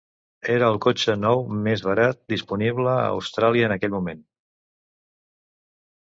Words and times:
Era 0.51 0.69
el 0.71 0.77
cotxe 0.85 1.15
nou 1.25 1.41
més 1.67 1.83
barat 1.87 2.19
disponible 2.35 2.95
a 2.95 3.05
Austràlia 3.11 3.69
en 3.69 3.75
aquell 3.77 3.95
moment. 3.99 4.27